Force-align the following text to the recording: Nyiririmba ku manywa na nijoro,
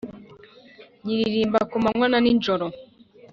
Nyiririmba 1.03 1.59
ku 1.69 1.75
manywa 1.83 2.07
na 2.09 2.19
nijoro, 2.23 2.65